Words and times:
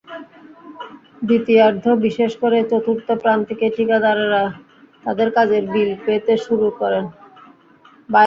দ্বিতীয়ার্ধ 1.21 1.85
বিশেষ 2.05 2.31
করে 2.41 2.57
চতুর্থ 2.71 3.07
প্রান্তিকে 3.23 3.67
ঠিকাদারেরা 3.75 4.43
তাঁদের 5.03 5.29
কাজের 5.37 5.63
বিল 5.73 5.91
পেতে 6.05 6.33
শুরু 6.45 6.67
করেন। 6.79 7.05